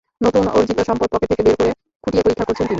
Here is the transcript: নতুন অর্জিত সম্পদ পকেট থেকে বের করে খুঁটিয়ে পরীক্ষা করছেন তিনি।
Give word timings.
নতুন 0.21 0.43
অর্জিত 0.47 0.79
সম্পদ 0.81 1.07
পকেট 1.11 1.27
থেকে 1.31 1.43
বের 1.43 1.55
করে 1.57 1.71
খুঁটিয়ে 2.03 2.23
পরীক্ষা 2.23 2.45
করছেন 2.45 2.57
তিনি। 2.57 2.69